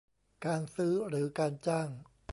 [0.45, 1.89] การซื้อหรือการจ้าง